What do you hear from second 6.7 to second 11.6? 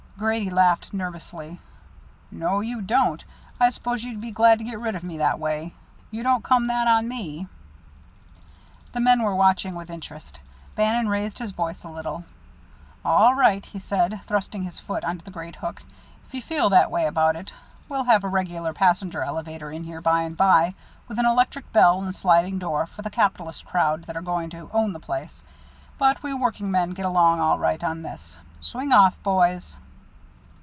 on me." The men were watching with interest; Bannon raised his